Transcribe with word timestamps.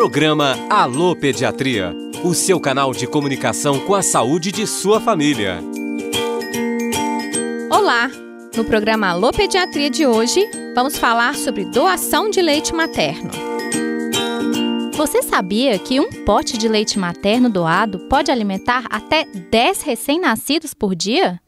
Programa 0.00 0.56
Alô 0.70 1.14
Pediatria, 1.14 1.94
o 2.24 2.32
seu 2.32 2.58
canal 2.58 2.90
de 2.90 3.06
comunicação 3.06 3.78
com 3.80 3.94
a 3.94 4.00
saúde 4.00 4.50
de 4.50 4.66
sua 4.66 4.98
família. 4.98 5.58
Olá! 7.70 8.10
No 8.56 8.64
programa 8.64 9.08
Alô 9.08 9.30
Pediatria 9.30 9.90
de 9.90 10.06
hoje, 10.06 10.40
vamos 10.74 10.96
falar 10.96 11.34
sobre 11.34 11.66
doação 11.66 12.30
de 12.30 12.40
leite 12.40 12.72
materno. 12.72 13.30
Você 14.94 15.20
sabia 15.20 15.78
que 15.78 16.00
um 16.00 16.24
pote 16.24 16.56
de 16.56 16.66
leite 16.66 16.98
materno 16.98 17.50
doado 17.50 17.98
pode 18.08 18.30
alimentar 18.30 18.86
até 18.88 19.26
10 19.26 19.82
recém-nascidos 19.82 20.72
por 20.72 20.94
dia? 20.94 21.38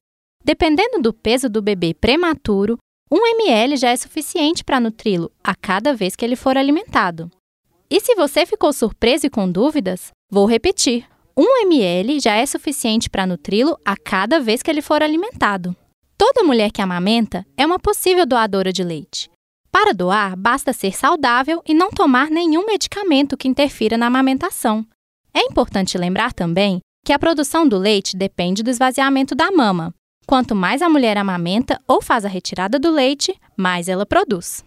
Dependendo 0.44 1.00
do 1.00 1.14
peso 1.14 1.48
do 1.48 1.62
bebê 1.62 1.94
prematuro, 1.94 2.76
1 3.10 3.16
ml 3.16 3.78
já 3.78 3.88
é 3.88 3.96
suficiente 3.96 4.62
para 4.62 4.78
nutri-lo 4.78 5.32
a 5.42 5.54
cada 5.54 5.94
vez 5.94 6.14
que 6.14 6.22
ele 6.22 6.36
for 6.36 6.58
alimentado. 6.58 7.30
E 7.92 8.00
se 8.00 8.14
você 8.14 8.46
ficou 8.46 8.72
surpreso 8.72 9.26
e 9.26 9.28
com 9.28 9.52
dúvidas, 9.52 10.12
vou 10.30 10.46
repetir: 10.46 11.06
1 11.36 11.66
ml 11.66 12.20
já 12.20 12.34
é 12.36 12.46
suficiente 12.46 13.10
para 13.10 13.26
nutri-lo 13.26 13.76
a 13.84 13.94
cada 13.98 14.40
vez 14.40 14.62
que 14.62 14.70
ele 14.70 14.80
for 14.80 15.02
alimentado. 15.02 15.76
Toda 16.16 16.42
mulher 16.42 16.70
que 16.72 16.80
amamenta 16.80 17.44
é 17.54 17.66
uma 17.66 17.78
possível 17.78 18.24
doadora 18.24 18.72
de 18.72 18.82
leite. 18.82 19.30
Para 19.70 19.92
doar, 19.92 20.34
basta 20.38 20.72
ser 20.72 20.96
saudável 20.96 21.62
e 21.68 21.74
não 21.74 21.90
tomar 21.90 22.30
nenhum 22.30 22.64
medicamento 22.64 23.36
que 23.36 23.46
interfira 23.46 23.98
na 23.98 24.06
amamentação. 24.06 24.86
É 25.34 25.40
importante 25.40 25.98
lembrar 25.98 26.32
também 26.32 26.80
que 27.04 27.12
a 27.12 27.18
produção 27.18 27.68
do 27.68 27.76
leite 27.76 28.16
depende 28.16 28.62
do 28.62 28.70
esvaziamento 28.70 29.34
da 29.34 29.52
mama. 29.52 29.94
Quanto 30.26 30.54
mais 30.54 30.80
a 30.80 30.88
mulher 30.88 31.18
amamenta 31.18 31.78
ou 31.86 32.00
faz 32.00 32.24
a 32.24 32.28
retirada 32.28 32.78
do 32.78 32.90
leite, 32.90 33.38
mais 33.54 33.86
ela 33.86 34.06
produz. 34.06 34.64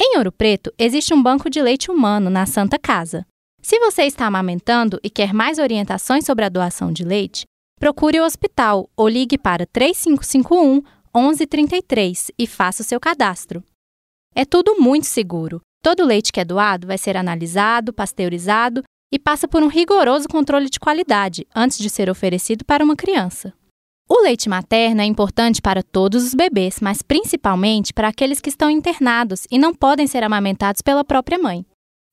Em 0.00 0.18
Ouro 0.18 0.32
Preto, 0.32 0.72
existe 0.78 1.14
um 1.14 1.22
banco 1.22 1.48
de 1.48 1.62
leite 1.62 1.90
humano 1.90 2.28
na 2.28 2.46
Santa 2.46 2.78
Casa. 2.78 3.24
Se 3.62 3.78
você 3.78 4.02
está 4.02 4.26
amamentando 4.26 4.98
e 5.02 5.08
quer 5.08 5.32
mais 5.32 5.58
orientações 5.58 6.24
sobre 6.24 6.44
a 6.44 6.48
doação 6.48 6.92
de 6.92 7.04
leite, 7.04 7.44
procure 7.78 8.20
o 8.20 8.24
hospital 8.24 8.88
ou 8.96 9.08
ligue 9.08 9.38
para 9.38 9.66
3551 9.66 10.82
1133 11.16 12.32
e 12.36 12.46
faça 12.46 12.82
o 12.82 12.84
seu 12.84 12.98
cadastro. 12.98 13.62
É 14.34 14.44
tudo 14.44 14.80
muito 14.80 15.06
seguro. 15.06 15.60
Todo 15.82 16.04
leite 16.04 16.32
que 16.32 16.40
é 16.40 16.44
doado 16.44 16.86
vai 16.86 16.98
ser 16.98 17.16
analisado, 17.16 17.92
pasteurizado 17.92 18.82
e 19.12 19.18
passa 19.18 19.46
por 19.46 19.62
um 19.62 19.68
rigoroso 19.68 20.28
controle 20.28 20.68
de 20.68 20.80
qualidade 20.80 21.46
antes 21.54 21.78
de 21.78 21.88
ser 21.88 22.10
oferecido 22.10 22.64
para 22.64 22.84
uma 22.84 22.96
criança. 22.96 23.54
O 24.08 24.22
leite 24.22 24.50
materno 24.50 25.00
é 25.00 25.04
importante 25.04 25.62
para 25.62 25.82
todos 25.82 26.24
os 26.24 26.34
bebês, 26.34 26.78
mas 26.80 27.00
principalmente 27.00 27.92
para 27.92 28.08
aqueles 28.08 28.38
que 28.38 28.50
estão 28.50 28.68
internados 28.68 29.46
e 29.50 29.58
não 29.58 29.74
podem 29.74 30.06
ser 30.06 30.22
amamentados 30.22 30.82
pela 30.82 31.02
própria 31.02 31.38
mãe. 31.38 31.64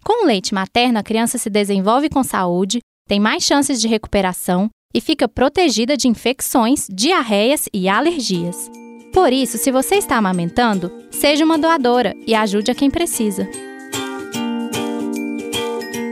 Com 0.03 0.23
o 0.23 0.25
leite 0.25 0.53
materno, 0.53 1.00
a 1.00 1.03
criança 1.03 1.38
se 1.38 1.50
desenvolve 1.50 2.09
com 2.09 2.23
saúde, 2.23 2.80
tem 3.09 3.19
mais 3.19 3.44
chances 3.44 3.81
de 3.81 3.89
recuperação 3.89 4.69
e 4.94 5.02
fica 5.02 5.28
protegida 5.28 5.97
de 5.97 6.08
infecções, 6.08 6.88
diarreias 6.89 7.67
e 7.73 7.89
alergias. 7.89 8.72
Por 9.14 9.34
isso, 9.34 9.58
se 9.58 9.69
você 9.69 9.95
está 9.95 10.16
amamentando, 10.16 10.89
seja 11.12 11.44
uma 11.44 11.58
doadora 11.58 12.16
e 12.25 12.34
ajude 12.34 12.72
a 12.72 12.75
quem 12.75 12.89
precisa. 12.89 13.47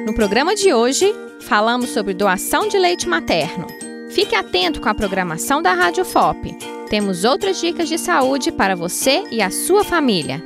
No 0.05 0.13
programa 0.13 0.53
de 0.55 0.73
hoje, 0.73 1.13
falamos 1.39 1.91
sobre 1.91 2.13
doação 2.13 2.67
de 2.67 2.77
leite 2.77 3.07
materno. 3.07 3.88
Fique 4.09 4.35
atento 4.35 4.81
com 4.81 4.89
a 4.89 4.95
programação 4.95 5.61
da 5.61 5.73
Rádio 5.73 6.03
FOP. 6.03 6.57
Temos 6.89 7.23
outras 7.23 7.61
dicas 7.61 7.88
de 7.88 7.97
saúde 7.97 8.51
para 8.51 8.75
você 8.75 9.23
e 9.29 9.39
a 9.39 9.51
sua 9.51 9.83
família. 9.83 10.43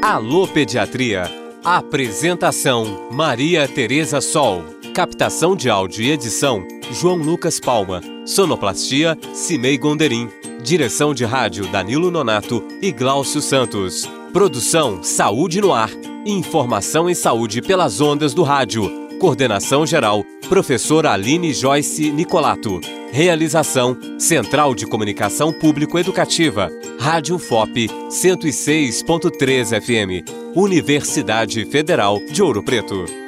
Alô 0.00 0.48
Pediatria. 0.48 1.24
Apresentação: 1.62 3.08
Maria 3.12 3.68
Tereza 3.68 4.20
Sol. 4.22 4.64
Captação 4.94 5.54
de 5.54 5.68
áudio 5.68 6.02
e 6.02 6.10
edição: 6.10 6.66
João 6.90 7.16
Lucas 7.16 7.60
Palma. 7.60 8.00
Sonoplastia: 8.24 9.18
Cimei 9.34 9.76
Gonderim. 9.76 10.30
Direção 10.62 11.12
de 11.12 11.26
rádio: 11.26 11.66
Danilo 11.66 12.10
Nonato 12.10 12.64
e 12.80 12.90
Gláucio 12.90 13.42
Santos. 13.42 14.08
Produção: 14.32 15.02
Saúde 15.02 15.60
no 15.60 15.74
Ar. 15.74 15.90
Informação 16.24 17.10
em 17.10 17.14
saúde 17.14 17.60
pelas 17.60 18.00
ondas 18.00 18.32
do 18.32 18.42
rádio 18.42 19.01
Coordenação 19.22 19.86
geral, 19.86 20.24
professora 20.48 21.12
Aline 21.12 21.54
Joyce 21.54 22.10
Nicolato. 22.10 22.80
Realização, 23.12 23.96
Central 24.18 24.74
de 24.74 24.84
Comunicação 24.84 25.52
Público 25.52 25.96
Educativa, 25.96 26.68
Rádio 26.98 27.38
FOP 27.38 27.86
106.3 28.08 29.80
FM, 29.80 30.28
Universidade 30.56 31.64
Federal 31.66 32.18
de 32.32 32.42
Ouro 32.42 32.64
Preto. 32.64 33.21